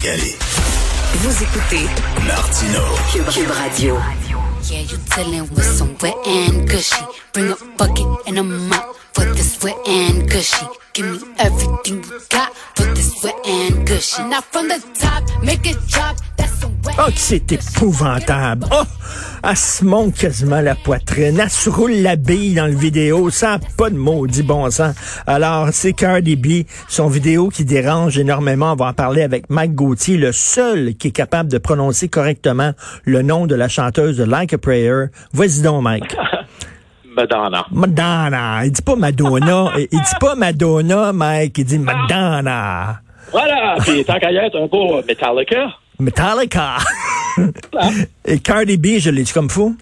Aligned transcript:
Vous 0.00 1.42
écoutez 1.42 1.86
Martino. 2.24 2.80
Cube, 3.10 3.26
Cube 3.30 3.50
Radio. 3.50 3.98
Yeah, 4.70 4.80
you 4.82 4.96
tellin' 5.10 5.42
with 5.52 5.64
some 5.64 5.96
wet 6.00 6.14
and 6.24 6.68
gushy. 6.68 7.02
Bring 7.32 7.50
a 7.50 7.56
bucket 7.76 8.06
and 8.28 8.38
a 8.38 8.42
mop 8.44 8.94
for 9.12 9.24
this 9.24 9.60
wet 9.60 9.76
and 9.88 10.30
gushy. 10.30 10.64
Give 10.94 11.04
me 11.06 11.18
everything 11.38 12.02
you 12.04 12.20
got 12.30 12.54
for 12.76 12.84
this 12.94 13.24
wet 13.24 13.34
and 13.44 13.84
gushy. 13.88 14.22
Now 14.22 14.40
from 14.40 14.68
the 14.68 14.78
top, 14.94 15.24
make 15.42 15.66
it 15.66 15.76
drop. 15.88 16.16
That's 16.36 16.52
some 16.60 16.80
wet 16.84 16.94
Oh, 16.96 17.10
c'est 17.16 17.50
épouvantable. 17.50 18.68
Oh, 18.70 18.86
elle 19.42 19.56
se 19.56 19.84
monte 19.84 20.14
quasiment 20.14 20.60
la 20.60 20.74
poitrine. 20.74 21.38
Elle 21.40 21.50
se 21.50 21.70
roule 21.70 21.92
la 21.92 22.16
bille 22.16 22.54
dans 22.54 22.66
le 22.66 22.74
vidéo. 22.74 23.30
Ça 23.30 23.52
n'a 23.52 23.58
pas 23.76 23.90
de 23.90 23.96
maudit 23.96 24.42
bon 24.42 24.70
sens. 24.70 24.94
Alors, 25.26 25.68
c'est 25.72 25.92
Cardi 25.92 26.36
B, 26.36 26.66
son 26.88 27.08
vidéo 27.08 27.48
qui 27.48 27.64
dérange 27.64 28.18
énormément. 28.18 28.72
On 28.72 28.76
va 28.76 28.86
en 28.86 28.92
parler 28.92 29.22
avec 29.22 29.50
Mike 29.50 29.74
Gauthier, 29.74 30.16
le 30.16 30.32
seul 30.32 30.94
qui 30.94 31.08
est 31.08 31.12
capable 31.12 31.50
de 31.50 31.58
prononcer 31.58 32.08
correctement 32.08 32.72
le 33.04 33.22
nom 33.22 33.46
de 33.46 33.54
la 33.54 33.68
chanteuse 33.68 34.16
de 34.16 34.24
Like 34.24 34.52
a 34.52 34.58
Prayer. 34.58 35.06
Vas-y 35.32 35.62
donc, 35.62 35.82
Mike. 35.82 36.16
Madonna. 37.16 37.66
Madonna. 37.72 38.64
Il 38.64 38.72
dit 38.72 38.82
pas 38.82 38.96
Madonna. 38.96 39.72
Il 39.78 39.88
dit 39.88 40.18
pas 40.20 40.34
Madonna, 40.34 41.12
Mike. 41.12 41.58
Il 41.58 41.64
dit 41.64 41.78
Madonna. 41.78 43.00
Voilà, 43.32 43.76
puis 43.80 44.04
tant 44.04 44.18
qu'à 44.18 44.30
y 44.32 44.36
être 44.36 44.56
un 44.56 44.68
peu 44.68 45.06
Metallica. 45.06 45.68
Metallica. 45.98 46.76
Et 48.24 48.38
Cardi 48.38 48.76
B, 48.76 48.98
je 48.98 49.10
l'ai 49.10 49.22
dit 49.22 49.32
comme 49.32 49.50
fou? 49.50 49.76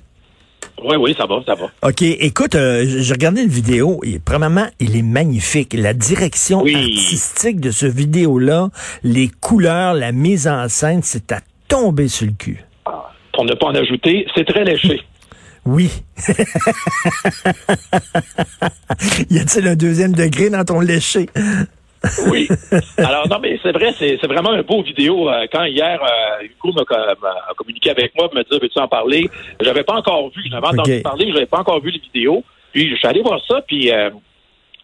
Oui, 0.85 0.97
oui, 0.97 1.15
ça 1.17 1.25
va, 1.27 1.41
ça 1.47 1.55
va. 1.55 1.71
OK, 1.89 2.03
écoute, 2.03 2.55
euh, 2.55 2.85
j'ai 2.87 3.13
regardé 3.15 3.43
une 3.43 3.49
vidéo. 3.49 4.01
Et, 4.05 4.19
premièrement, 4.19 4.67
il 4.79 4.95
est 4.97 5.03
magnifique. 5.03 5.73
La 5.75 5.95
direction 5.95 6.63
Oui. 6.63 6.75
artistique 6.75 7.61
de 7.61 7.71
ce 7.71 7.87
vidéo-là, 7.87 8.69
les 9.03 9.29
couleurs, 9.41 9.95
la 9.95 10.13
mise 10.13 10.47
en 10.49 10.69
scène, 10.69 11.01
c'est 11.03 11.33
à 11.33 11.41
tomber 11.69 12.09
sur 12.09 12.27
le 12.27 12.33
cul. 12.33 12.63
Pour 13.33 13.45
ne 13.45 13.55
pas 13.55 13.67
en 13.67 13.75
ajouter, 13.75 14.27
c'est 14.35 14.45
très 14.47 14.65
léché. 14.65 15.01
Oui. 15.69 15.91
y 19.31 19.39
a-t-il 19.41 19.67
un 19.67 19.75
deuxième 19.75 20.13
degré 20.13 20.49
dans 20.49 20.65
ton 20.65 20.79
léché? 20.79 21.29
Oui. 22.31 22.49
Alors, 22.99 23.29
non, 23.29 23.39
mais 23.41 23.59
c'est 23.63 23.73
vrai, 23.73 23.93
c'est 23.99 24.25
vraiment 24.27 24.51
un 24.53 24.63
beau 24.63 24.83
vidéo. 24.83 25.29
Euh, 25.31 25.47
Quand 25.53 25.65
hier, 25.65 26.01
euh, 26.03 26.45
Hugo 26.45 26.73
m'a 26.73 26.85
co- 26.85 27.21
m'a 27.23 27.35
communiqué 27.57 27.91
avec 27.91 28.15
moi, 28.17 28.29
me 28.35 28.43
dit, 28.43 28.59
veux-tu 28.61 28.79
en 28.79 28.89
parler? 28.89 29.29
J'avais 29.61 29.83
pas 29.83 29.95
encore 29.95 30.31
vu, 30.31 30.43
j'avais 30.51 30.67
entendu 30.67 30.97
Ok. 30.97 31.03
parler, 31.03 31.33
j'avais 31.33 31.47
pas 31.47 31.59
encore 31.61 31.81
vu 31.81 31.91
les 31.91 31.99
vidéos. 32.01 32.45
Puis, 32.73 32.91
je 32.91 32.97
suis 32.97 33.09
allé 33.09 33.23
voir 33.23 33.41
ça, 33.49 33.61
puis 33.67 33.91
euh, 33.91 34.11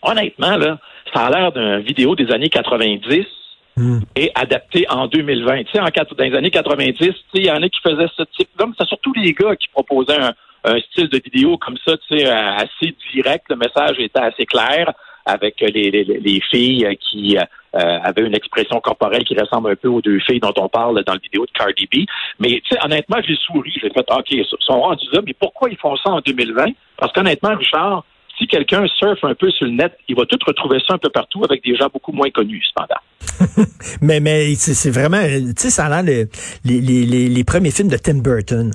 honnêtement, 0.02 0.56
là, 0.56 0.78
ça 1.14 1.26
a 1.26 1.30
l'air 1.30 1.52
d'une 1.52 1.80
vidéo 1.80 2.14
des 2.14 2.30
années 2.32 2.48
90 2.48 3.26
Hmm. 3.74 4.00
et 4.16 4.30
adapté 4.34 4.84
en 4.90 5.06
2020. 5.06 5.64
Tu 5.64 5.72
sais, 5.72 5.80
en, 5.80 5.84
dans 5.86 6.24
les 6.24 6.34
années 6.36 6.50
90, 6.50 6.92
tu 6.98 7.06
sais, 7.06 7.14
il 7.36 7.46
y 7.46 7.50
en 7.50 7.62
a 7.62 7.68
qui 7.70 7.80
faisaient 7.80 8.06
ce 8.14 8.22
type. 8.36 8.50
Comme 8.58 8.74
c'est 8.78 8.86
surtout 8.86 9.14
les 9.16 9.32
gars 9.32 9.56
qui 9.56 9.66
proposaient 9.68 10.20
un, 10.20 10.34
un 10.64 10.78
style 10.80 11.08
de 11.08 11.18
vidéo 11.24 11.56
comme 11.56 11.78
ça, 11.82 11.96
tu 11.96 12.18
sais, 12.18 12.26
assez 12.28 12.94
direct. 13.14 13.46
Le 13.48 13.56
message 13.56 13.96
était 13.98 14.20
assez 14.20 14.44
clair 14.44 14.92
avec 15.26 15.60
les, 15.60 15.90
les, 15.90 16.04
les 16.04 16.40
filles 16.50 16.86
qui 17.10 17.36
euh, 17.38 17.98
avaient 18.02 18.26
une 18.26 18.34
expression 18.34 18.80
corporelle 18.80 19.24
qui 19.24 19.34
ressemble 19.38 19.70
un 19.70 19.76
peu 19.76 19.88
aux 19.88 20.00
deux 20.02 20.18
filles 20.20 20.40
dont 20.40 20.52
on 20.56 20.68
parle 20.68 21.02
dans 21.04 21.14
le 21.14 21.20
vidéo 21.22 21.46
de 21.46 21.50
Cardi 21.52 21.86
B. 21.86 22.04
Mais 22.38 22.48
tu 22.60 22.62
sais, 22.74 22.78
honnêtement, 22.84 23.18
j'ai 23.26 23.36
souri. 23.36 23.72
J'ai 23.80 23.90
fait, 23.90 24.04
OK, 24.10 24.26
ils 24.30 24.44
sont 24.60 24.80
rendus 24.80 25.06
là, 25.12 25.20
mais 25.26 25.34
pourquoi 25.34 25.70
ils 25.70 25.76
font 25.78 25.96
ça 25.96 26.10
en 26.10 26.20
2020? 26.20 26.66
Parce 26.98 27.12
qu'honnêtement, 27.12 27.56
Richard, 27.56 28.04
si 28.38 28.46
quelqu'un 28.46 28.86
surfe 28.98 29.22
un 29.24 29.34
peu 29.34 29.50
sur 29.50 29.66
le 29.66 29.72
net, 29.72 29.92
il 30.08 30.16
va 30.16 30.24
tout 30.26 30.38
retrouver 30.46 30.78
ça 30.86 30.94
un 30.94 30.98
peu 30.98 31.10
partout 31.10 31.42
avec 31.44 31.62
des 31.64 31.76
gens 31.76 31.88
beaucoup 31.92 32.12
moins 32.12 32.30
connus, 32.30 32.62
cependant. 32.68 33.66
Mais, 34.00 34.20
mais 34.20 34.54
c'est 34.56 34.90
vraiment, 34.90 35.16
euh, 35.18 35.38
tu 35.48 35.52
sais, 35.56 35.70
ça 35.70 35.86
a 35.86 36.02
l'air 36.02 36.24
le- 36.24 36.28
les, 36.64 36.80
les, 36.80 37.04
les, 37.06 37.28
les 37.28 37.44
premiers 37.44 37.70
films 37.70 37.88
de 37.88 37.96
Tim 37.96 38.18
Burton. 38.18 38.70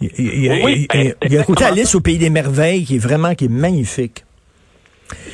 Il 0.00 0.10
Oui, 0.64 0.86
il 0.94 1.00
y 1.04 1.08
a- 1.08 1.14
il 1.24 1.32
y 1.32 1.36
a 1.36 1.40
un 1.40 1.44
côté. 1.44 1.64
Alice 1.64 1.94
au 1.94 2.00
pays 2.00 2.18
des 2.18 2.30
merveilles 2.30 2.84
qui 2.84 2.96
est 2.96 2.98
vraiment 2.98 3.34
qui 3.34 3.46
est 3.46 3.50
magnifique. 3.50 4.24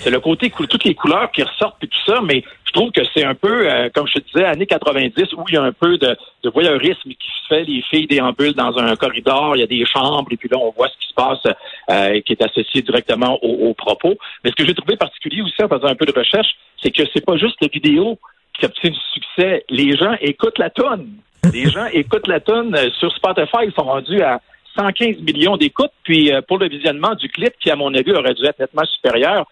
C'est 0.02 0.10
le 0.10 0.20
côté 0.20 0.50
toutes 0.50 0.84
les 0.84 0.94
couleurs 0.94 1.30
qui 1.32 1.42
ressortent 1.42 1.82
et 1.82 1.88
tout 1.88 2.04
ça, 2.06 2.20
mais 2.22 2.44
je 2.64 2.72
trouve 2.72 2.90
que 2.90 3.02
c'est 3.14 3.24
un 3.24 3.34
peu, 3.34 3.70
euh, 3.70 3.88
comme 3.94 4.06
je 4.06 4.14
te 4.14 4.32
disais, 4.32 4.44
années 4.44 4.66
90, 4.66 5.32
où 5.34 5.44
il 5.48 5.54
y 5.54 5.56
a 5.56 5.62
un 5.62 5.72
peu 5.72 5.98
de, 5.98 6.16
voyeurisme 6.52 7.10
qui 7.10 7.28
se 7.28 7.46
fait, 7.48 7.64
les 7.64 7.82
filles 7.82 8.06
déambulent 8.06 8.54
dans 8.54 8.76
un 8.78 8.94
corridor, 8.96 9.56
il 9.56 9.60
y 9.60 9.62
a 9.62 9.66
des 9.66 9.84
chambres, 9.86 10.28
et 10.30 10.36
puis 10.36 10.48
là, 10.48 10.58
on 10.58 10.70
voit 10.70 10.88
ce 10.88 10.98
qui 10.98 11.08
se 11.08 11.14
passe 11.14 11.54
euh, 11.90 12.20
qui 12.20 12.32
est 12.32 12.42
associé 12.42 12.82
directement 12.82 13.38
au, 13.42 13.68
au 13.68 13.74
propos. 13.74 14.14
Mais 14.42 14.50
ce 14.50 14.56
que 14.56 14.66
j'ai 14.66 14.74
trouvé 14.74 14.96
particulier 14.96 15.42
aussi 15.42 15.62
en 15.62 15.68
faisant 15.68 15.88
un 15.88 15.94
peu 15.94 16.06
de 16.06 16.16
recherche, 16.16 16.54
c'est 16.82 16.90
que 16.90 17.02
c'est 17.12 17.24
pas 17.24 17.36
juste 17.36 17.56
la 17.60 17.68
vidéo 17.68 18.18
qui 18.58 18.66
obtient 18.66 18.90
du 18.90 18.98
succès. 19.12 19.64
Les 19.68 19.96
gens 19.96 20.14
écoutent 20.20 20.58
la 20.58 20.70
tonne. 20.70 21.08
Les 21.52 21.68
gens 21.68 21.86
écoutent 21.92 22.28
la 22.28 22.40
tonne 22.40 22.74
euh, 22.74 22.90
sur 22.98 23.12
Spotify, 23.14 23.64
ils 23.66 23.72
sont 23.72 23.84
rendus 23.84 24.22
à 24.22 24.40
115 24.76 25.20
millions 25.20 25.56
d'écoutes, 25.56 25.92
puis 26.02 26.32
euh, 26.32 26.40
pour 26.42 26.58
le 26.58 26.68
visionnement 26.68 27.14
du 27.14 27.28
clip, 27.28 27.52
qui 27.60 27.70
à 27.70 27.76
mon 27.76 27.92
avis 27.94 28.12
aurait 28.12 28.34
dû 28.34 28.44
être 28.44 28.58
nettement 28.58 28.84
supérieur, 28.84 29.46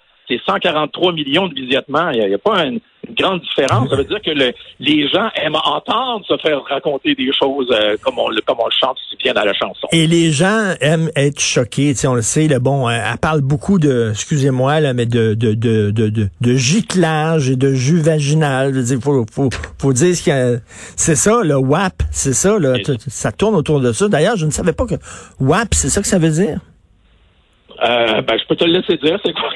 c'est 0.47 0.53
143 0.53 1.13
millions 1.13 1.49
de 1.49 1.55
visionnements. 1.55 2.11
Il 2.11 2.27
n'y 2.27 2.35
a, 2.35 2.39
pas 2.39 2.65
une, 2.65 2.81
une 3.09 3.15
grande 3.15 3.41
différence. 3.43 3.91
Ça 3.91 3.97
veut 3.97 4.05
dire 4.05 4.21
que 4.25 4.31
le- 4.31 4.53
les 4.81 5.09
gens 5.09 5.29
aiment 5.35 5.57
entendre 5.57 6.25
se 6.27 6.37
faire 6.39 6.63
raconter 6.69 7.15
des 7.15 7.31
choses 7.39 7.69
euh, 7.71 7.97
comme, 8.03 8.19
on, 8.19 8.29
le- 8.29 8.41
comme 8.43 8.59
on 8.61 8.67
le 8.67 8.73
chante 8.81 8.97
si 9.11 9.17
bien 9.17 9.33
dans 9.35 9.45
la 9.45 9.53
chanson. 9.55 9.87
Et 9.93 10.07
les 10.07 10.31
gens 10.31 10.75
aiment 10.81 11.11
être 11.17 11.41
choqués, 11.41 11.95
on 12.07 12.15
le 12.15 12.23
sait, 12.23 12.49
là, 12.49 12.59
bon, 12.59 12.89
euh, 12.89 12.93
elle 12.93 13.19
parle 13.19 13.41
beaucoup 13.43 13.79
de, 13.79 14.09
excusez-moi, 14.11 14.81
là, 14.81 14.95
mais 14.95 15.07
de, 15.07 15.35
de, 15.35 15.55
de, 15.55 15.91
de, 15.91 16.09
de, 16.09 16.29
de 16.41 16.55
giclage 16.55 17.51
et 17.51 17.57
de 17.57 17.73
jus 17.75 18.01
vaginal. 18.01 18.73
Dire, 18.73 18.99
faut, 19.03 19.25
faut, 19.31 19.51
faut 19.79 19.93
dire 19.93 20.15
ce 20.17 20.23
qu'il 20.23 20.63
c'est 20.97 21.17
ça, 21.17 21.41
le 21.43 21.57
WAP, 21.57 22.03
c'est 22.11 22.33
ça, 22.35 22.59
là, 22.59 22.75
ça 23.09 23.33
tourne 23.33 23.55
autour 23.55 23.81
de 23.81 23.93
ça. 23.93 24.09
D'ailleurs, 24.09 24.37
je 24.37 24.47
ne 24.47 24.51
savais 24.51 24.73
pas 24.73 24.87
que 24.87 24.95
WAP, 25.41 25.75
c'est 25.75 25.89
ça 25.89 26.01
que 26.01 26.07
ça 26.07 26.19
veut 26.19 26.31
dire. 26.31 26.59
Euh, 27.83 28.23
ben, 28.23 28.39
je 28.39 28.47
peux 28.47 28.57
te 28.57 28.65
le 28.65 28.79
laisser 28.79 28.97
dire, 28.97 29.19
c'est 29.25 29.33
quoi? 29.33 29.51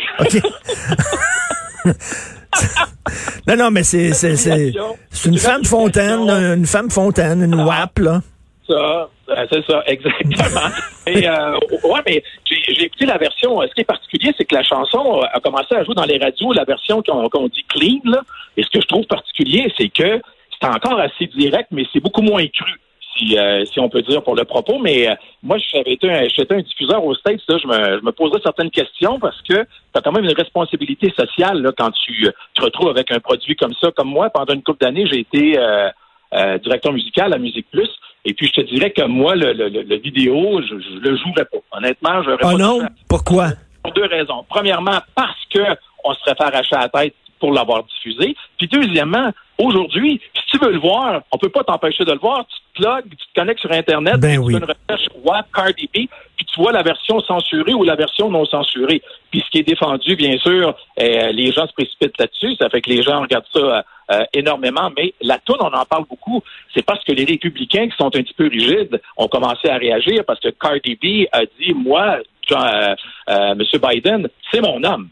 Non, 3.47 3.57
non, 3.57 3.71
mais 3.71 3.85
c'est, 3.85 4.13
c'est, 4.13 4.37
c'est, 4.37 4.73
c'est 5.11 5.29
une 5.29 5.39
femme 5.39 5.65
fontaine, 5.65 6.29
une 6.29 6.67
femme 6.67 6.91
fontaine, 6.91 7.43
une 7.43 7.55
WAP, 7.55 8.01
là. 8.01 8.21
Ça, 8.67 9.09
euh, 9.29 9.47
c'est 9.51 9.65
ça, 9.65 9.83
exactement. 9.87 10.69
Et 11.07 11.29
euh, 11.29 11.53
ouais, 11.85 12.01
mais 12.05 12.23
j'ai 12.45 12.75
j'ai 12.75 12.85
écouté 12.87 13.07
la 13.07 13.17
version. 13.17 13.61
Ce 13.63 13.73
qui 13.75 13.83
est 13.83 13.85
particulier, 13.85 14.35
c'est 14.37 14.45
que 14.45 14.57
la 14.57 14.65
chanson 14.65 15.21
a 15.33 15.39
commencé 15.39 15.77
à 15.77 15.85
jouer 15.85 15.95
dans 15.95 16.05
les 16.05 16.19
radios, 16.19 16.53
la 16.53 16.65
version 16.65 17.01
qu'on 17.03 17.29
qu'on 17.29 17.47
dit 17.47 17.65
clean. 17.69 18.01
Là. 18.05 18.23
Et 18.57 18.65
ce 18.65 18.71
que 18.71 18.81
je 18.81 18.89
trouve 18.89 19.07
particulier, 19.07 19.73
c'est 19.79 19.89
que 19.89 20.21
c'est 20.61 20.69
encore 20.69 20.99
assez 20.99 21.27
direct, 21.27 21.69
mais 21.71 21.85
c'est 21.93 22.01
beaucoup 22.01 22.23
moins 22.23 22.45
cru. 22.49 22.73
Si, 23.17 23.39
euh, 23.39 23.65
si 23.67 23.81
on 23.81 23.89
peut 23.89 24.03
dire 24.03 24.23
pour 24.23 24.35
le 24.35 24.45
propos, 24.45 24.79
mais 24.79 25.09
euh, 25.09 25.15
moi, 25.43 25.57
j'avais 25.73 25.93
été 25.93 26.11
un, 26.11 26.29
j'étais 26.29 26.55
un 26.55 26.61
diffuseur 26.61 27.05
au 27.05 27.15
States, 27.15 27.41
là, 27.49 27.57
je 27.63 27.67
me, 27.67 27.99
je 28.01 28.05
me 28.05 28.13
posais 28.13 28.39
certaines 28.43 28.71
questions 28.71 29.19
parce 29.19 29.41
que 29.43 29.55
tu 29.55 29.67
as 29.95 30.01
quand 30.03 30.13
même 30.13 30.25
une 30.25 30.35
responsabilité 30.37 31.13
sociale 31.19 31.63
là, 31.63 31.71
quand 31.77 31.91
tu 31.93 32.29
te 32.55 32.63
retrouves 32.63 32.91
avec 32.91 33.11
un 33.13 33.21
produit 33.21 33.57
comme 33.57 33.75
ça. 33.81 33.91
Comme 33.93 34.09
moi, 34.09 34.29
pendant 34.31 34.55
une 34.55 34.63
couple 34.63 34.85
d'années, 34.85 35.07
j'ai 35.07 35.21
été 35.21 35.59
euh, 35.59 36.59
directeur 36.59 36.93
musical 36.93 37.33
à 37.33 37.39
Musique 37.39 37.67
Plus. 37.71 37.89
Et 38.25 38.35
puis, 38.35 38.49
je 38.49 38.61
te 38.61 38.67
dirais 38.67 38.91
que 38.91 39.03
moi, 39.05 39.35
le, 39.37 39.53
le, 39.53 39.69
le- 39.69 39.83
le 39.83 39.97
vidéo, 39.97 40.61
je, 40.63 40.79
je 40.79 40.99
le 40.99 41.17
jouerais 41.17 41.45
pas. 41.45 41.59
Honnêtement, 41.79 42.23
je 42.23 42.31
Oh 42.43 42.59
non? 42.59 42.81
Pourquoi? 43.09 43.51
pour 43.83 43.93
deux 43.93 44.07
raisons. 44.07 44.45
Premièrement, 44.49 44.99
parce 45.15 45.39
que 45.55 45.61
on 46.03 46.13
se 46.13 46.21
serait 46.21 46.35
fait 46.35 46.43
arracher 46.45 46.75
la 46.77 46.89
tête 46.89 47.15
pour 47.39 47.53
l'avoir 47.53 47.85
diffusé. 47.85 48.37
Puis 48.59 48.69
deuxièmement, 48.69 49.31
aujourd'hui, 49.59 50.21
si 50.35 50.43
tu 50.51 50.59
veux 50.65 50.73
le 50.73 50.79
voir, 50.79 51.23
on 51.31 51.39
peut 51.39 51.49
pas 51.49 51.65
t'empêcher 51.65 52.05
de 52.05 52.13
le 52.13 52.19
voir. 52.19 52.47
Tu 52.47 52.57
te 52.57 52.83
plugues, 52.83 53.11
tu 53.11 53.27
te 53.27 53.41
connectes 53.41 53.61
sur 53.61 53.73
Internet, 53.73 54.17
Ben 54.19 54.39
oui. 54.39 54.55
tu 54.55 54.61
fais 54.61 54.65
une 54.65 54.73
recherche 54.73 55.09
WAP 55.25 55.47
Cardi 55.53 55.87
B, 55.87 56.09
puis 56.37 56.47
tu 56.47 56.61
vois 56.61 56.73
la 56.73 56.83
version 56.83 57.21
censurée 57.21 57.75
ou 57.75 57.85
la 57.85 57.97
version 57.97 58.31
non 58.31 58.45
censurée. 58.45 59.03
Puis 59.31 59.43
ce 59.45 59.51
qui 59.51 59.59
est 59.59 59.69
défendu, 59.69 60.17
bien 60.17 60.37
sûr, 60.39 60.75
euh, 61.01 61.33
les 61.33 61.53
gens 61.53 61.67
se 61.67 61.73
précipitent 61.73 62.19
là-dessus. 62.19 62.57
Ça 62.57 62.69
fait 62.69 62.81
que 62.81 62.91
les 62.91 63.03
gens 63.03 63.21
regardent 63.21 63.45
ça 63.53 63.85
euh, 64.13 64.25
énormément. 64.33 64.91
Mais 64.97 65.15
la 65.21 65.39
toune, 65.39 65.57
on 65.61 65.73
en 65.73 65.85
parle 65.85 66.05
beaucoup. 66.09 66.43
C'est 66.75 66.85
parce 66.85 67.03
que 67.03 67.13
les 67.13 67.25
républicains 67.25 67.89
qui 67.89 67.97
sont 67.97 68.07
un 68.07 68.23
petit 68.23 68.35
peu 68.35 68.49
rigides 68.49 69.01
ont 69.17 69.29
commencé 69.29 69.69
à 69.69 69.77
réagir 69.79 70.25
parce 70.27 70.41
que 70.41 70.49
Cardi 70.49 70.95
B 70.95 71.27
a 71.33 71.41
dit, 71.59 71.75
moi, 71.75 72.19
euh, 72.53 72.95
euh, 73.29 73.55
M. 73.55 73.63
Biden, 73.83 74.29
c'est 74.53 74.61
mon 74.61 74.83
homme. 74.85 75.09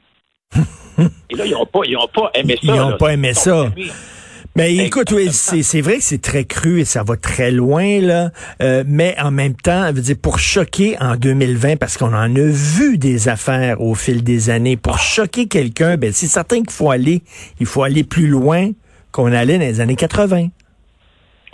Et 1.30 1.36
là, 1.36 1.46
ils 1.46 1.52
n'ont 1.52 1.66
pas, 1.66 1.80
ils 1.86 1.96
ont 1.96 2.08
pas 2.08 2.30
aimé 2.34 2.54
ça. 2.62 2.74
Ils 2.74 2.80
ont 2.80 2.90
là. 2.90 2.96
pas 2.96 3.12
aimé 3.12 3.34
ça. 3.34 3.70
aimé. 3.76 3.90
Mais 4.56 4.72
écoute, 4.76 5.10
oui, 5.10 5.32
c'est 5.32 5.80
vrai 5.80 5.96
que 5.96 6.04
c'est 6.04 6.22
très 6.22 6.44
cru 6.44 6.80
et 6.80 6.84
ça 6.84 7.02
va 7.02 7.16
très 7.16 7.50
loin 7.50 8.00
là, 8.00 8.30
Euh, 8.62 8.84
mais 8.86 9.16
en 9.20 9.32
même 9.32 9.56
temps, 9.56 9.88
je 9.88 9.94
veux 9.94 10.00
dire 10.00 10.16
pour 10.22 10.38
choquer 10.38 10.96
en 11.00 11.16
2020 11.16 11.76
parce 11.76 11.96
qu'on 11.96 12.14
en 12.14 12.36
a 12.36 12.50
vu 12.52 12.96
des 12.96 13.28
affaires 13.28 13.80
au 13.80 13.96
fil 13.96 14.22
des 14.22 14.50
années. 14.50 14.76
Pour 14.76 14.98
choquer 14.98 15.48
quelqu'un, 15.48 15.96
ben 15.96 16.12
c'est 16.12 16.28
certain 16.28 16.58
qu'il 16.58 16.70
faut 16.70 16.92
aller, 16.92 17.22
il 17.58 17.66
faut 17.66 17.82
aller 17.82 18.04
plus 18.04 18.28
loin 18.28 18.70
qu'on 19.10 19.32
allait 19.32 19.58
dans 19.58 19.64
les 19.64 19.80
années 19.80 19.96
80. 19.96 20.46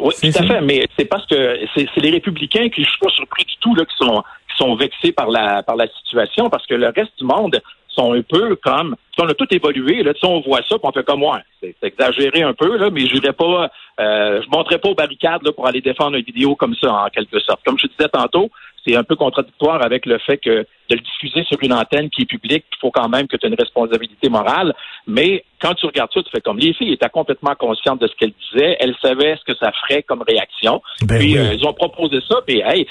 Oui, 0.00 0.14
tout 0.20 0.38
à 0.38 0.46
fait. 0.46 0.61
Mais 0.61 0.87
c'est 0.99 1.06
parce 1.06 1.26
que 1.26 1.58
c'est 1.75 1.87
c'est 1.94 2.00
les 2.00 2.11
républicains 2.11 2.69
qui, 2.69 2.84
je 2.84 2.88
suis 2.90 3.00
pas 3.00 3.11
surpris 3.11 3.44
du 3.44 3.56
tout, 3.61 3.75
là, 3.75 3.84
qui 3.87 3.96
sont 3.96 4.23
qui 4.50 4.56
sont 4.58 4.76
vexés 4.76 5.12
par 5.12 5.31
la 5.31 5.62
par 5.62 5.76
la 5.76 5.87
situation, 6.02 6.50
parce 6.50 6.66
que 6.66 6.75
le 6.75 6.88
reste 6.88 7.12
du 7.19 7.25
monde 7.25 7.62
sont 7.94 8.12
un 8.12 8.22
peu 8.22 8.56
comme 8.56 8.96
on 9.20 9.28
a 9.28 9.34
tout 9.34 9.46
évolué. 9.50 10.02
Là, 10.02 10.12
on 10.22 10.40
voit 10.40 10.62
ça, 10.69 10.78
puis 10.78 10.81
on 10.82 10.92
fait 10.92 11.04
comme 11.04 11.20
moi. 11.20 11.40
C'est 11.60 11.75
exagéré 11.82 12.42
un 12.42 12.54
peu, 12.54 12.76
là, 12.76 12.90
mais 12.90 13.06
je 13.06 13.16
ne 13.16 13.31
pas, 13.32 13.70
euh, 14.00 14.42
je 14.42 14.48
monterai 14.50 14.78
pas 14.78 14.88
aux 14.88 14.94
barricades 14.94 15.42
là, 15.42 15.52
pour 15.52 15.66
aller 15.66 15.81
défendre 15.81 16.16
une 16.16 16.25
vidéo 16.25 16.54
comme 16.56 16.75
ça, 16.75 16.92
en 16.92 17.08
quelque 17.08 17.38
sorte. 17.40 17.60
Comme 17.64 17.78
je 17.78 17.87
disais 17.87 18.08
tantôt, 18.08 18.50
c'est 18.87 18.96
un 18.96 19.04
peu 19.04 19.14
contradictoire 19.14 19.84
avec 19.84 20.06
le 20.06 20.19
fait 20.19 20.38
que 20.38 20.50
de 20.50 20.96
le 20.96 21.00
diffuser 21.00 21.44
sur 21.44 21.58
une 21.60 21.75
antenne 21.75 22.08
qui 22.08 22.22
est 22.22 22.26
publique, 22.26 22.64
il 22.72 22.78
faut 22.81 22.90
quand 22.90 23.08
même 23.08 23.28
que 23.28 23.37
tu 23.37 23.44
aies 23.44 23.50
une 23.50 23.58
responsabilité 23.58 24.31
morale. 24.31 24.75
Mais 25.06 25.44
quand 25.60 25.75
tu 25.75 25.84
regardes 25.84 26.10
ça, 26.12 26.22
tu 26.22 26.31
fais 26.31 26.40
comme 26.40 26.58
les 26.58 26.72
filles 26.72 26.94
étaient 26.94 27.10
complètement 27.10 27.54
conscientes 27.54 28.00
de 28.00 28.06
ce 28.06 28.14
qu'elles 28.16 28.32
disaient, 28.50 28.78
elles 28.81 28.96
savaient 29.02 29.37
ce 29.37 29.52
que 29.52 29.58
ça 29.58 29.70
ferait 29.72 30.02
comme 30.02 30.22
réaction. 30.22 30.81
Ben 31.02 31.19
puis 31.19 31.34
oui. 31.34 31.38
euh, 31.38 31.54
ils 31.54 31.66
ont 31.66 31.75
proposé 31.75 32.20
ça, 32.26 32.37
puis 32.46 32.62
hey, 32.64 32.87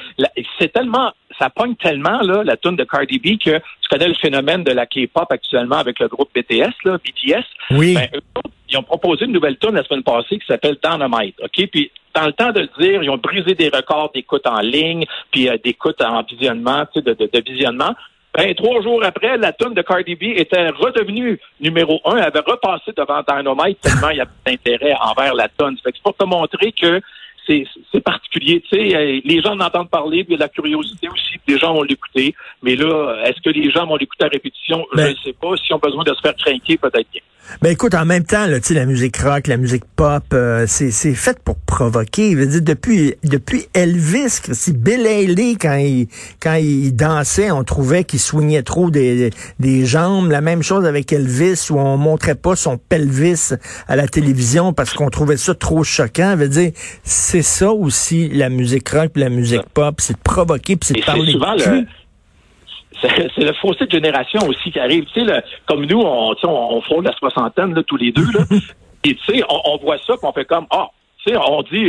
c'est 0.59 0.71
tellement 0.71 1.11
ça 1.39 1.49
pogne 1.49 1.75
tellement 1.75 2.21
là, 2.21 2.43
la 2.43 2.57
tune 2.57 2.75
de 2.75 2.83
Cardi 2.83 3.17
B 3.17 3.37
que 3.43 3.57
tu 3.57 3.89
connais 3.89 4.07
le 4.07 4.15
phénomène 4.15 4.63
de 4.63 4.71
la 4.71 4.85
K-pop 4.85 5.31
actuellement 5.31 5.77
avec 5.77 5.99
le 5.99 6.07
groupe 6.07 6.29
BTS, 6.35 6.73
là, 6.85 6.97
BTS. 6.97 7.45
Oui. 7.71 7.95
Ben, 7.95 8.07
eux 8.15 8.21
ils 8.69 8.77
ont 8.77 8.83
proposé 8.83 9.25
une 9.25 9.31
nouvelle 9.31 9.57
tune 9.57 9.73
la 9.73 9.83
semaine 9.83 10.03
passée 10.03 10.37
qui 10.37 10.45
s'appelle 10.45 10.77
Dynamite. 10.83 11.35
OK? 11.43 11.67
Puis 11.71 11.91
dans 12.13 12.25
le 12.25 12.33
temps 12.33 12.51
de 12.51 12.61
le 12.61 12.69
dire, 12.79 13.03
ils 13.03 13.09
ont 13.09 13.17
brisé 13.17 13.55
des 13.55 13.69
records 13.69 14.11
d'écoute 14.13 14.45
en 14.45 14.59
ligne, 14.59 15.05
puis 15.31 15.49
euh, 15.49 15.57
d'écoute 15.63 16.01
en 16.01 16.21
visionnement, 16.23 16.85
tu 16.93 16.99
sais, 16.99 17.01
de, 17.01 17.13
de, 17.13 17.29
de 17.31 17.43
visionnement. 17.51 17.95
Ben, 18.33 18.53
trois 18.53 18.81
jours 18.81 19.03
après, 19.03 19.37
la 19.37 19.53
tune 19.53 19.73
de 19.73 19.81
Cardi 19.81 20.15
B 20.15 20.23
était 20.35 20.69
redevenue 20.69 21.39
numéro 21.59 21.99
un, 22.05 22.17
elle 22.17 22.25
avait 22.25 22.39
repassé 22.39 22.91
devant 22.95 23.23
Dynamite 23.27 23.81
tellement 23.81 24.09
il 24.09 24.17
y 24.17 24.21
avait 24.21 24.29
d'intérêt 24.45 24.95
envers 25.01 25.33
la 25.33 25.47
tune. 25.47 25.77
Fait 25.83 25.91
que 25.91 25.97
c'est 25.97 26.03
pour 26.03 26.15
te 26.15 26.25
montrer 26.25 26.71
que 26.71 27.01
c'est 27.49 27.65
c'est 27.91 28.01
particulier. 28.01 28.61
Tu 28.61 28.77
sais, 28.77 28.95
euh, 28.95 29.19
les 29.25 29.41
gens 29.41 29.55
en 29.55 29.59
entendent 29.59 29.89
parler, 29.89 30.23
puis 30.23 30.33
il 30.33 30.33
y 30.33 30.35
a 30.35 30.37
de 30.37 30.43
la 30.43 30.49
curiosité 30.49 31.09
aussi, 31.09 31.35
les 31.47 31.57
gens 31.57 31.73
vont 31.73 31.83
l'écouter. 31.83 32.35
Mais 32.61 32.75
là, 32.75 33.23
est-ce 33.25 33.41
que 33.41 33.49
les 33.49 33.71
gens 33.71 33.85
vont 33.87 33.95
l'écouter 33.95 34.25
à 34.25 34.27
répétition? 34.29 34.85
Ben- 34.93 35.07
Je 35.07 35.11
ne 35.11 35.15
sais 35.25 35.33
pas. 35.33 35.57
S'ils 35.57 35.75
ont 35.75 35.79
besoin 35.79 36.03
de 36.03 36.13
se 36.13 36.21
faire 36.21 36.35
craquer, 36.35 36.77
peut-être 36.77 37.07
bien. 37.11 37.21
Ben 37.61 37.71
écoute, 37.71 37.93
en 37.95 38.05
même 38.05 38.23
temps, 38.23 38.45
là, 38.45 38.59
tu 38.59 38.67
sais, 38.67 38.73
la 38.73 38.85
musique 38.85 39.17
rock, 39.17 39.47
la 39.47 39.57
musique 39.57 39.83
pop, 39.95 40.23
euh, 40.33 40.65
c'est 40.67 40.91
c'est 40.91 41.13
fait 41.13 41.37
pour 41.39 41.55
provoquer. 41.57 42.31
Je 42.31 42.37
veux 42.37 42.45
dire, 42.45 42.61
depuis 42.61 43.15
depuis 43.23 43.67
Elvis, 43.73 44.41
si 44.51 44.71
Bill 44.73 45.05
Haley, 45.05 45.55
quand 45.59 45.75
il 45.75 46.07
quand 46.39 46.55
il 46.55 46.95
dansait, 46.95 47.51
on 47.51 47.63
trouvait 47.63 48.03
qu'il 48.03 48.19
soignait 48.19 48.63
trop 48.63 48.89
des, 48.91 49.31
des 49.59 49.85
jambes. 49.85 50.29
La 50.29 50.41
même 50.41 50.63
chose 50.63 50.85
avec 50.85 51.11
Elvis, 51.11 51.67
où 51.69 51.79
on 51.79 51.97
montrait 51.97 52.35
pas 52.35 52.55
son 52.55 52.77
pelvis 52.77 53.53
à 53.87 53.95
la 53.95 54.07
télévision 54.07 54.73
parce 54.73 54.93
qu'on 54.93 55.09
trouvait 55.09 55.37
ça 55.37 55.53
trop 55.55 55.83
choquant. 55.83 56.31
Je 56.31 56.43
veux 56.43 56.49
dire, 56.49 56.71
c'est 57.03 57.41
ça 57.41 57.71
aussi 57.71 58.29
la 58.29 58.49
musique 58.49 58.87
rock, 58.89 59.11
la 59.15 59.29
musique 59.29 59.67
pop, 59.73 59.95
c'est 59.99 60.13
de 60.13 60.19
provoquer, 60.23 60.75
puis 60.75 60.87
c'est 60.87 60.93
de 60.93 60.99
Et 60.99 61.01
c'est 61.01 61.05
parler 61.05 61.31
souvent 61.33 61.55
de 61.55 61.59
le, 61.59 61.63
cul. 61.63 61.87
C'est 63.01 63.43
le 63.43 63.53
fossé 63.53 63.85
de 63.85 63.91
génération 63.91 64.39
aussi 64.47 64.71
qui 64.71 64.79
arrive. 64.79 65.05
Tu 65.05 65.19
sais, 65.19 65.25
le- 65.25 65.41
comme 65.67 65.85
nous, 65.85 65.99
on, 65.99 66.33
tu 66.35 66.41
sais, 66.41 66.47
on, 66.47 66.73
on 66.77 66.81
frôle 66.81 67.03
la 67.05 67.13
soixantaine 67.13 67.73
là, 67.73 67.83
tous 67.83 67.97
les 67.97 68.11
deux. 68.11 68.25
Là. 68.33 68.43
Et 69.05 69.15
tu 69.15 69.23
sais, 69.25 69.43
on, 69.49 69.61
on 69.73 69.77
voit 69.77 69.97
ça, 69.99 70.13
puis 70.17 70.23
on 70.23 70.33
fait 70.33 70.45
comme 70.45 70.65
ah, 70.71 70.87
tu 71.25 71.31
sais, 71.31 71.37
on 71.37 71.61
dit. 71.63 71.87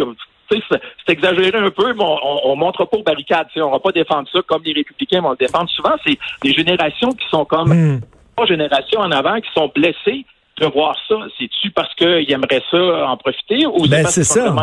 tu 0.50 0.58
sais, 0.58 0.62
C'est 1.06 1.12
exagéré 1.12 1.58
un 1.58 1.70
peu, 1.70 1.92
mais 1.94 2.04
on, 2.04 2.18
on, 2.22 2.40
on 2.52 2.56
montre 2.56 2.84
pas 2.84 2.96
aux 2.98 3.02
barricades. 3.02 3.48
tu 3.52 3.54
sais, 3.54 3.62
On 3.62 3.70
va 3.70 3.80
pas 3.80 3.92
défendre 3.92 4.28
ça 4.32 4.40
comme 4.46 4.62
les 4.64 4.72
républicains 4.74 5.20
vont 5.20 5.30
le 5.30 5.36
défendre. 5.36 5.68
Souvent, 5.70 5.94
c'est 6.06 6.18
des 6.42 6.52
générations 6.52 7.10
qui 7.12 7.26
sont 7.28 7.44
comme 7.44 7.68
Hmm. 7.72 8.00
trois 8.36 8.46
générations 8.46 9.00
en 9.00 9.10
avant 9.10 9.40
qui 9.40 9.50
sont 9.54 9.70
blessées 9.74 10.24
de 10.60 10.66
voir 10.66 10.94
ça. 11.08 11.14
C'est-tu 11.38 11.70
parce 11.70 11.92
qu'ils 11.94 12.30
aimeraient 12.30 12.62
ça 12.70 13.06
en 13.08 13.16
profiter 13.16 13.66
ou 13.66 13.86
Ben, 13.88 14.06
c'est 14.06 14.24
ça. 14.24 14.54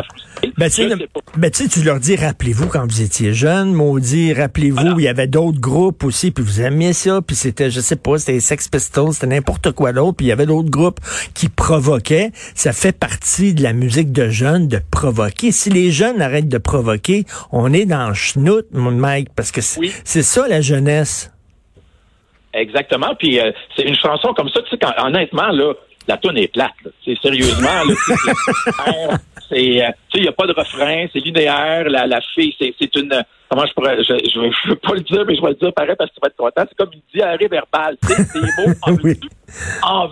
Ben, 0.57 0.69
tu 0.69 0.87
ben, 1.37 1.51
tu 1.51 1.83
leur 1.83 1.99
dis, 1.99 2.15
rappelez-vous 2.15 2.67
quand 2.69 2.85
vous 2.85 3.01
étiez 3.01 3.33
jeune, 3.33 3.73
maudit, 3.73 4.33
rappelez-vous, 4.33 4.77
Voilà. 4.77 4.95
il 4.97 5.03
y 5.03 5.07
avait 5.07 5.27
d'autres 5.27 5.59
groupes 5.59 6.03
aussi, 6.03 6.31
puis 6.31 6.43
vous 6.43 6.61
aimiez 6.61 6.93
ça, 6.93 7.21
puis 7.21 7.35
c'était, 7.35 7.71
je 7.71 7.79
sais 7.79 7.95
pas, 7.95 8.17
c'était 8.19 8.39
Sex 8.39 8.67
Pistols, 8.69 9.13
c'était 9.13 9.27
n'importe 9.27 9.71
quoi 9.71 9.91
d'autre, 9.93 10.17
puis 10.17 10.27
il 10.27 10.29
y 10.29 10.31
avait 10.31 10.45
d'autres 10.45 10.69
groupes 10.69 10.99
qui 11.33 11.49
provoquaient. 11.49 12.31
Ça 12.55 12.71
fait 12.73 12.97
partie 12.97 13.53
de 13.53 13.63
la 13.63 13.73
musique 13.73 14.11
de 14.11 14.29
jeunes 14.29 14.67
de 14.67 14.79
provoquer. 14.91 15.51
Si 15.51 15.69
les 15.69 15.91
jeunes 15.91 16.21
arrêtent 16.21 16.49
de 16.49 16.57
provoquer, 16.59 17.25
on 17.51 17.73
est 17.73 17.85
dans 17.85 18.09
le 18.09 18.13
schnout, 18.13 18.65
mon 18.71 18.91
Mike, 18.91 19.29
parce 19.35 19.51
que 19.51 19.61
c'est 19.61 19.79
Oui. 19.79 19.91
c'est 20.03 20.23
ça 20.23 20.47
la 20.47 20.61
jeunesse. 20.61 21.31
Exactement. 22.53 23.13
Puis 23.19 23.39
euh, 23.39 23.51
c'est 23.75 23.83
une 23.83 23.95
chanson 23.95 24.33
comme 24.33 24.49
ça, 24.49 24.61
tu 24.63 24.69
sais, 24.69 24.77
quand, 24.81 24.91
honnêtement, 25.05 25.49
là, 25.51 25.73
la 26.07 26.17
tune 26.17 26.37
est 26.37 26.51
plate. 26.51 26.71
C'est 27.03 27.17
sérieusement, 27.19 27.83
c'est- 28.05 28.13
c'est, 29.49 29.81
euh, 29.83 29.87
tu 29.87 29.91
sais, 30.11 30.17
il 30.17 30.21
n'y 30.23 30.27
a 30.27 30.31
pas 30.31 30.47
de 30.47 30.53
refrain, 30.53 31.05
c'est 31.13 31.19
linéaire. 31.19 31.89
La, 31.89 32.05
la 32.07 32.21
fille, 32.33 32.53
c'est, 32.59 32.73
c'est 32.79 32.95
une, 32.95 33.13
comment 33.49 33.65
je 33.65 33.73
pourrais, 33.73 33.97
je, 34.03 34.13
je, 34.13 34.51
je 34.63 34.69
veux 34.69 34.75
pas 34.75 34.93
le 34.93 35.01
dire, 35.01 35.23
mais 35.25 35.35
je 35.35 35.41
vais 35.41 35.49
le 35.49 35.55
dire 35.55 35.73
pareil 35.73 35.95
parce 35.97 36.09
que 36.09 36.15
tu 36.15 36.21
vas 36.21 36.27
être 36.27 36.35
content. 36.37 36.65
C'est 36.67 36.77
comme 36.77 36.93
une 36.93 37.01
diarrhée 37.13 37.47
verbale. 37.47 37.97
Sais, 38.03 38.23
des 38.33 38.41
mots 38.41 38.73
en 38.81 38.93
Oui. 39.03 39.19
en 39.83 40.09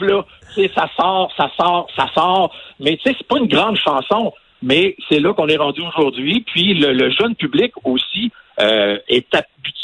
ça 0.74 0.89
sort, 0.95 1.31
ça 1.36 1.51
sort, 1.57 1.88
ça 1.95 2.07
sort. 2.13 2.53
Mais 2.80 2.97
tu 2.97 3.09
sais, 3.09 3.15
c'est 3.18 3.27
pas 3.27 3.38
une 3.38 3.47
grande 3.47 3.77
chanson. 3.77 4.33
Mais 4.62 4.95
c'est 5.09 5.19
là 5.19 5.33
qu'on 5.33 5.47
est 5.50 5.57
rendu 5.57 5.81
aujourd'hui. 5.81 6.44
Puis 6.47 6.74
le, 6.75 6.94
le 6.94 7.12
jeune 7.12 7.36
public 7.36 7.74
aussi 7.83 8.31
euh, 8.59 8.97
est 9.09 9.27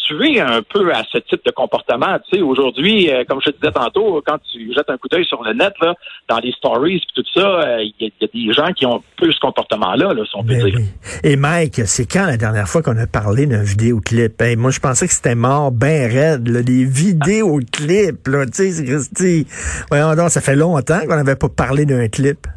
habitué 0.09 0.39
un 0.39 0.61
peu 0.61 0.93
à 0.93 1.03
ce 1.11 1.17
type 1.19 1.43
de 1.45 1.51
comportement. 1.51 2.17
Tu 2.29 2.37
sais, 2.37 2.41
aujourd'hui, 2.41 3.11
euh, 3.11 3.23
comme 3.27 3.39
je 3.45 3.51
te 3.51 3.55
disais 3.59 3.71
tantôt, 3.71 4.21
quand 4.25 4.37
tu 4.51 4.73
jettes 4.73 4.89
un 4.89 4.97
coup 4.97 5.07
d'œil 5.07 5.25
sur 5.25 5.41
le 5.43 5.53
net, 5.53 5.73
là, 5.81 5.93
dans 6.29 6.39
les 6.39 6.51
stories 6.51 6.97
et 6.97 7.01
tout 7.13 7.23
ça, 7.33 7.41
euh, 7.47 7.77
il 7.83 7.93
y, 7.99 8.05
a- 8.05 8.09
il 8.19 8.43
y 8.43 8.45
a 8.45 8.47
des 8.47 8.53
gens 8.53 8.71
qui 8.73 8.85
ont 8.85 8.97
un 8.97 9.01
peu 9.17 9.31
ce 9.31 9.39
comportement-là, 9.39 10.13
là, 10.13 10.23
si 10.25 10.31
on 10.35 10.43
peut 10.43 10.53
Ben 10.55 10.65
dire. 10.65 10.75
oui. 10.77 10.85
Et 11.23 11.35
Mike, 11.35 11.81
c'est 11.85 12.05
quand 12.11 12.25
la 12.25 12.37
dernière 12.37 12.67
fois 12.67 12.81
qu'on 12.81 12.97
a 12.97 13.07
parlé 13.07 13.45
d'un 13.45 13.63
vidéoclip? 13.63 14.41
Hey, 14.41 14.55
moi, 14.55 14.71
je 14.71 14.79
pensais 14.79 15.07
que 15.07 15.13
c'était 15.13 15.35
mort 15.35 15.71
ben 15.71 16.11
raide, 16.11 16.47
là, 16.47 16.61
des 16.61 16.85
vidéoclips, 16.85 18.27
là, 18.27 18.45
tu 18.45 18.51
sais, 18.53 18.71
c'est 18.71 18.85
Christy. 18.85 19.47
Voyons 19.89 20.15
donc, 20.15 20.29
ça 20.29 20.41
fait 20.41 20.55
longtemps 20.55 20.99
qu'on 21.07 21.15
n'avait 21.15 21.35
pas 21.35 21.49
parlé 21.49 21.85
d'un 21.85 22.07
clip. 22.07 22.47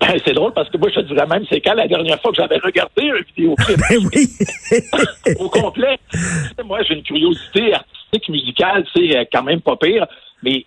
Ben, 0.00 0.18
c'est 0.24 0.32
drôle 0.32 0.52
parce 0.52 0.68
que 0.70 0.76
moi, 0.76 0.88
je 0.90 1.00
te 1.00 1.06
dirais 1.06 1.26
même, 1.26 1.44
c'est 1.48 1.60
quand 1.60 1.74
la 1.74 1.86
dernière 1.86 2.20
fois 2.20 2.32
que 2.32 2.36
j'avais 2.36 2.58
regardé 2.58 3.10
un 3.10 3.20
vidéoclip? 3.20 3.78
Ben 3.78 3.98
oui. 4.12 4.28
au 5.38 5.48
complet. 5.48 5.98
Moi, 6.64 6.82
j'ai 6.82 6.94
une 6.94 7.02
curiosité 7.02 7.74
artistique, 7.74 8.28
musicale, 8.28 8.84
c'est 8.94 9.16
euh, 9.16 9.24
quand 9.32 9.42
même 9.42 9.60
pas 9.60 9.76
pire. 9.76 10.06
Mais 10.44 10.64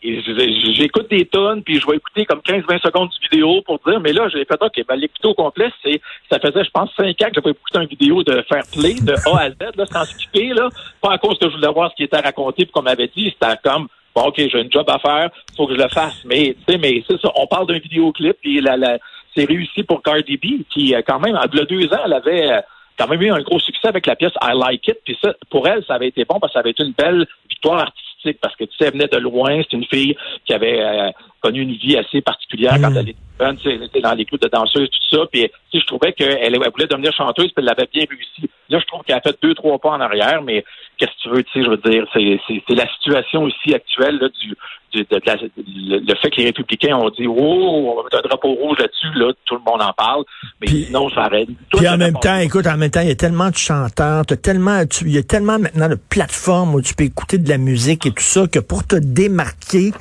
j'écoute 0.74 1.08
des 1.12 1.26
tonnes, 1.26 1.62
puis 1.62 1.80
je 1.80 1.86
vais 1.86 1.98
écouter 1.98 2.26
comme 2.26 2.40
15-20 2.40 2.82
secondes 2.82 3.10
du 3.10 3.30
vidéo 3.30 3.62
pour 3.62 3.80
dire, 3.86 4.00
mais 4.00 4.12
là, 4.12 4.28
j'ai 4.28 4.44
fait, 4.44 4.58
OK, 4.60 4.84
ben, 4.88 4.96
l'écouter 4.96 5.28
au 5.28 5.36
complet, 5.36 5.70
c'est, 5.84 6.02
ça 6.32 6.40
faisait, 6.40 6.64
je 6.64 6.72
pense, 6.72 6.90
5 6.98 7.06
ans 7.10 7.28
que 7.28 7.34
j'avais 7.36 7.52
écouté 7.52 7.80
une 7.80 7.86
vidéo 7.86 8.24
de 8.24 8.44
Fair 8.50 8.64
Play, 8.74 8.96
de 8.96 9.14
A 9.14 9.40
à 9.40 9.50
Z, 9.52 9.76
là, 9.76 9.86
sans 9.86 10.06
skipper, 10.06 10.48
là. 10.48 10.70
Pas 11.00 11.14
à 11.14 11.18
cause 11.20 11.38
que 11.38 11.48
je 11.48 11.56
voulais 11.56 11.72
voir 11.72 11.92
ce 11.92 11.96
qui 11.96 12.04
était 12.04 12.20
raconté, 12.20 12.66
puis 12.66 12.72
qu'on 12.72 12.82
m'avait 12.82 13.12
dit, 13.16 13.32
c'était 13.32 13.54
comme, 13.64 13.88
bon, 14.16 14.24
OK, 14.24 14.38
j'ai 14.38 14.60
un 14.60 14.68
job 14.68 14.90
à 14.90 14.98
faire, 14.98 15.30
faut 15.56 15.68
que 15.68 15.76
je 15.76 15.80
le 15.80 15.90
fasse. 15.90 16.24
Mais, 16.26 16.56
tu 16.68 16.74
sais, 16.74 16.80
mais 16.80 17.04
c'est 17.08 17.22
ça, 17.22 17.32
on 17.36 17.46
parle 17.46 17.68
d'un 17.68 17.78
vidéoclip, 17.78 18.36
puis 18.42 18.60
la, 18.62 18.78
la, 18.78 18.98
c'est 19.38 19.46
réussi 19.46 19.84
pour 19.84 20.02
Cardi 20.02 20.38
B, 20.38 20.64
qui, 20.70 20.96
euh, 20.96 21.02
quand 21.08 21.20
même, 21.20 21.38
il 21.54 21.58
y 21.58 21.62
a 21.62 21.66
deux 21.66 21.86
ans, 21.94 22.02
elle 22.06 22.14
avait, 22.14 22.52
euh, 22.52 22.62
quand 22.98 23.08
même 23.08 23.22
eu 23.22 23.32
un 23.32 23.42
gros 23.42 23.60
succès 23.60 23.88
avec 23.88 24.08
la 24.08 24.16
pièce 24.16 24.34
I 24.42 24.54
Like 24.56 24.88
It. 24.88 24.98
Puis 25.06 25.18
ça, 25.24 25.34
pour 25.52 25.68
elle, 25.68 25.84
ça 25.86 25.94
avait 25.94 26.08
été 26.08 26.26
bon 26.26 26.40
parce 26.40 26.52
que 26.52 26.54
ça 26.56 26.60
avait 26.62 26.72
été 26.72 26.84
une 26.84 26.94
belle 26.98 27.28
victoire 27.48 27.80
artistique 27.80 28.40
parce 28.42 28.56
que 28.56 28.64
tu 28.64 28.76
sais, 28.76 28.86
elle 28.86 28.94
venait 28.94 29.08
de 29.08 29.18
loin. 29.18 29.62
C'est 29.62 29.78
une 29.78 29.86
fille 29.86 30.18
qui 30.46 30.54
avait 30.54 30.82
euh, 30.82 31.12
connu 31.40 31.62
une 31.62 31.74
vie 31.74 31.96
assez 31.96 32.22
particulière 32.22 32.78
quand 32.82 32.90
Mm. 32.90 32.98
elle 32.98 33.10
était 33.10 33.20
jeune. 33.40 33.58
Elle 33.66 33.84
était 33.84 34.02
dans 34.02 34.14
les 34.16 34.26
groupes 34.26 34.42
de 34.42 34.48
danseuses, 34.48 34.90
tout 34.90 35.16
ça. 35.16 35.26
Puis 35.32 35.44
tu 35.44 35.78
sais, 35.78 35.80
je 35.80 35.86
trouvais 35.86 36.14
qu'elle 36.14 36.40
elle 36.42 36.58
voulait 36.58 36.88
devenir 36.88 37.14
chanteuse 37.14 37.52
puis 37.52 37.54
elle 37.58 37.66
l'avait 37.66 37.88
bien 37.94 38.06
réussi. 38.10 38.50
Là, 38.70 38.80
je 38.80 38.86
trouve 38.86 39.04
qu'elle 39.04 39.18
a 39.18 39.22
fait 39.22 39.38
deux, 39.44 39.54
trois 39.54 39.78
pas 39.78 39.92
en 39.92 40.02
arrière, 40.02 40.42
mais 40.42 40.66
qu'est-ce 40.98 41.12
que 41.12 41.22
tu 41.24 41.30
veux, 41.30 41.44
tu 41.44 41.52
sais, 41.54 41.64
je 41.66 41.70
veux 41.70 41.78
dire, 41.78 42.06
c'est, 42.14 42.76
la 42.76 42.88
situation 42.94 43.44
aussi 43.44 43.74
actuelle 43.74 44.18
là, 44.20 44.28
du, 44.42 44.50
du- 44.94 45.04
de 45.04 45.22
la- 45.26 45.36
le, 45.36 46.00
le 46.00 46.16
fait 46.22 46.30
que 46.30 46.38
les 46.38 46.46
républicains 46.46 46.96
ont 46.96 47.10
dit, 47.10 47.28
oh, 47.28 47.34
on 47.36 47.96
va 47.98 48.04
mettre 48.04 48.18
un 48.24 48.28
drapeau 48.28 48.54
rouge 48.54 48.78
là-dessus, 48.80 49.12
là, 49.20 49.32
tout 49.46 49.56
le 49.56 49.62
monde 49.70 49.82
en 49.82 49.94
parle, 49.94 50.24
mais 50.62 50.68
Puis- 50.68 50.86
sinon, 50.86 51.10
ça 51.10 51.22
arrête. 51.24 51.48
Tout 51.70 51.78
Puis 51.78 51.88
en 51.88 51.98
même 51.98 52.14
temps, 52.20 52.38
écoute, 52.38 52.66
en 52.68 52.78
même 52.78 52.90
temps, 52.92 53.02
il 53.02 53.10
y 53.10 53.12
a 53.12 53.16
tellement 53.16 53.50
de 53.50 53.56
chanteurs, 53.58 54.26
t'as 54.26 54.36
tellement, 54.38 54.86
tu- 54.86 55.06
il 55.06 55.12
y 55.14 55.18
a 55.18 55.24
tellement 55.24 55.60
maintenant 55.60 55.90
de 55.90 55.96
plateformes 56.10 56.74
où 56.76 56.82
tu 56.82 56.94
peux 56.96 57.04
écouter 57.04 57.38
de 57.38 57.50
la 57.50 57.58
musique 57.58 58.06
et 58.06 58.12
tout 58.12 58.24
ça 58.24 58.48
que 58.48 58.60
pour 58.60 58.86
te 58.88 58.96
démarquer, 58.96 59.92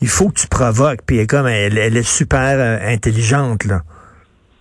il 0.00 0.08
faut 0.08 0.28
que 0.28 0.40
tu 0.40 0.48
provoques. 0.48 1.00
Puis 1.06 1.16
elle 1.16 1.22
est 1.24 1.26
comme, 1.26 1.46
elle, 1.48 1.76
elle 1.78 1.96
est 1.96 2.02
super 2.08 2.58
euh, 2.58 2.78
intelligente 2.94 3.64
là. 3.64 3.80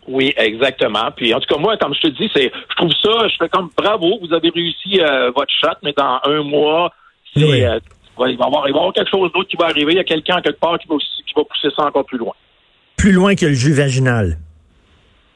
Oui, 0.08 0.34
exactement. 0.38 1.10
Puis 1.16 1.34
en 1.34 1.40
tout 1.40 1.54
cas, 1.54 1.60
moi, 1.60 1.78
comme 1.78 1.94
je 1.96 2.02
te 2.02 2.08
dis, 2.10 2.30
c'est, 2.36 2.52
je 2.70 2.76
trouve 2.76 2.92
ça, 3.02 3.28
je 3.28 3.36
fais 3.40 3.50
comme 3.50 3.70
bravo, 3.76 4.20
vous 4.22 4.34
avez 4.34 4.50
réussi 4.50 5.00
euh, 5.02 5.32
votre 5.36 5.52
shot, 5.62 5.76
mais 5.84 5.94
dans 5.98 6.20
un 6.26 6.44
mois, 6.44 6.92
c'est, 7.36 7.44
Oui. 7.44 7.64
euh, 7.64 7.80
il, 8.20 8.24
va 8.24 8.30
y 8.30 8.34
avoir, 8.48 8.68
il 8.68 8.72
va 8.74 8.78
y 8.78 8.80
avoir 8.82 8.94
quelque 8.94 9.10
chose 9.10 9.32
d'autre 9.34 9.50
qui 9.50 9.58
va 9.58 9.66
arriver. 9.66 9.94
Il 9.94 9.98
y 9.98 10.00
a 10.00 10.04
quelqu'un 10.04 10.42
quelque 10.42 10.60
part 10.60 10.78
qui 10.78 10.88
va, 10.88 10.96
aussi- 10.96 11.24
qui 11.28 11.34
va 11.36 11.42
pousser 11.44 11.74
ça 11.76 11.86
encore 11.86 12.06
plus 12.06 12.18
loin. 12.20 12.34
Plus 12.98 13.12
loin 13.12 13.36
que 13.36 13.46
le 13.48 13.54
jus 13.54 13.74
vaginal. 13.74 14.38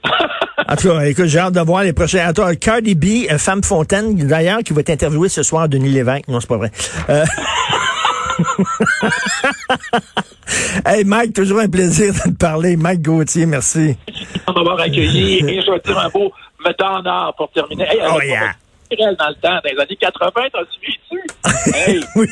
En 0.68 0.76
tout 0.76 0.90
cas, 0.90 1.02
écoute, 1.06 1.26
j'ai 1.26 1.40
hâte 1.40 1.54
de 1.56 1.62
voir 1.62 1.82
les 1.84 1.94
prochains. 1.94 2.20
Attends, 2.28 2.54
Cardi 2.54 2.94
B, 2.94 3.26
euh, 3.32 3.40
Femme 3.40 3.64
Fontaine, 3.64 4.14
d'ailleurs, 4.28 4.60
qui 4.60 4.72
va 4.74 4.82
être 4.82 4.92
interviewée 4.92 5.30
ce 5.30 5.42
soir, 5.42 5.68
Denis 5.68 5.90
Lévesque. 5.90 6.28
Non, 6.28 6.40
c'est 6.40 6.48
pas 6.50 6.58
vrai. 6.58 6.70
Euh... 7.10 7.24
hey, 10.86 11.03
Mike, 11.03 11.34
toujours 11.34 11.60
un 11.60 11.69
plaisir 11.69 12.13
de 12.13 12.19
te 12.31 12.38
parler. 12.38 12.75
Mike 12.75 13.01
Gauthier, 13.01 13.46
merci. 13.46 13.96
On 14.48 14.53
va 14.53 14.60
m'avoir 14.62 14.79
accueilli 14.81 15.39
et 15.48 15.62
je 15.62 15.72
vais 15.72 15.79
dire 15.86 15.98
un 15.98 16.10
beau 16.10 16.31
Madonna 16.63 17.31
pour 17.38 17.50
terminer. 17.51 17.84
Hey, 17.84 18.00
Oh 18.01 18.22
yeah. 18.22 18.53
dans 18.91 19.29
le 19.29 19.36
temps, 19.36 19.50
dans 19.50 19.62
les 19.63 19.77
années 19.79 19.98
80, 20.00 20.31
t'en 20.51 20.60
souviens-tu? 20.74 21.19
Hey! 21.74 22.01
oui, 22.15 22.27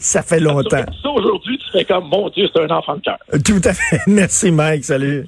ça 0.00 0.22
fait 0.22 0.40
longtemps. 0.40 0.84
Aujourd'hui, 1.04 1.58
tu 1.58 1.70
fais 1.72 1.84
comme, 1.84 2.08
mon 2.08 2.28
Dieu, 2.30 2.48
c'est 2.54 2.62
un 2.62 2.70
enfant 2.70 2.96
de 2.96 3.00
cœur. 3.00 3.18
Tout 3.44 3.60
à 3.64 3.74
fait. 3.74 4.00
Merci, 4.06 4.50
Mike. 4.50 4.84
Salut. 4.84 5.26